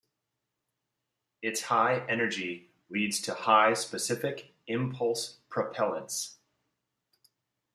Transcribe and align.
Its 1.43 1.61
high 1.61 2.03
energy 2.07 2.71
leads 2.89 3.19
to 3.21 3.35
high 3.35 3.75
specific 3.75 4.51
impulse 4.65 5.37
propellants. 5.47 6.37